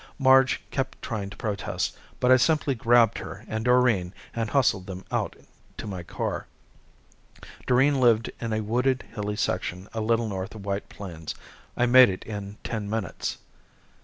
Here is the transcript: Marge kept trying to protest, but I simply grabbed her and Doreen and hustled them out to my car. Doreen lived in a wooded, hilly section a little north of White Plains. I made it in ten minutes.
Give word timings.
Marge 0.17 0.61
kept 0.71 0.99
trying 1.03 1.29
to 1.29 1.37
protest, 1.37 1.95
but 2.19 2.31
I 2.31 2.37
simply 2.37 2.73
grabbed 2.73 3.19
her 3.19 3.45
and 3.47 3.63
Doreen 3.63 4.15
and 4.35 4.49
hustled 4.49 4.87
them 4.87 5.05
out 5.11 5.35
to 5.77 5.85
my 5.85 6.01
car. 6.01 6.47
Doreen 7.67 7.99
lived 8.01 8.31
in 8.39 8.51
a 8.51 8.61
wooded, 8.61 9.03
hilly 9.13 9.35
section 9.35 9.87
a 9.93 10.01
little 10.01 10.27
north 10.27 10.55
of 10.55 10.65
White 10.65 10.89
Plains. 10.89 11.35
I 11.77 11.85
made 11.85 12.09
it 12.09 12.23
in 12.23 12.57
ten 12.63 12.89
minutes. 12.89 13.37